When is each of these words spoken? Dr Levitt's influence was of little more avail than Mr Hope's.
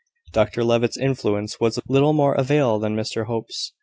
Dr 0.33 0.63
Levitt's 0.63 0.97
influence 0.97 1.59
was 1.59 1.77
of 1.77 1.83
little 1.87 2.11
more 2.11 2.33
avail 2.33 2.79
than 2.79 2.95
Mr 2.95 3.27
Hope's. 3.27 3.73